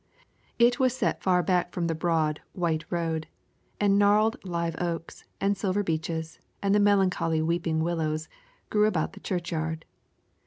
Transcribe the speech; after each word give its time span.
It 0.57 0.79
was 0.79 0.97
set 0.97 1.21
far 1.21 1.43
back 1.43 1.71
from 1.71 1.85
the 1.85 1.93
broad, 1.93 2.41
white 2.53 2.83
road, 2.89 3.27
and 3.79 3.99
gnarled 3.99 4.37
live 4.43 4.75
oaks 4.81 5.25
and 5.39 5.55
silver 5.55 5.83
beeches 5.83 6.39
and 6.59 6.73
the 6.73 6.79
melancholy 6.79 7.39
weeping 7.43 7.83
willows 7.83 8.27
grew 8.71 8.87
about 8.87 9.13
the 9.13 9.19
churchyard. 9.19 9.85